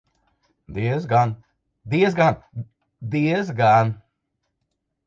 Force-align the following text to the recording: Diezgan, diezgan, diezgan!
Diezgan, 0.77 1.35
diezgan, 1.91 2.41
diezgan! 3.13 3.95